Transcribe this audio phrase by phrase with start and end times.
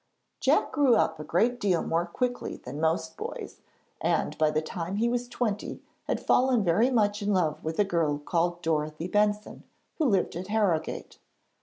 [0.39, 3.61] Jack grew up a great deal more quickly than most boys,
[4.01, 7.83] and by the time he was twenty had fallen very much in love with a
[7.85, 9.63] girl called Dorothy Benson,
[9.99, 11.19] who lived at Harrogate.